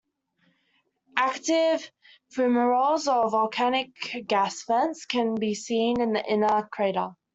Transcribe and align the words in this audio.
Active 1.15 1.91
fumaroles, 2.33 3.05
or 3.05 3.29
volcanic 3.29 3.91
gas 4.25 4.63
vents, 4.63 5.05
can 5.05 5.35
be 5.35 5.53
seen 5.53 6.01
in 6.01 6.13
the 6.13 6.25
inner 6.25 6.67
crater. 6.71 7.11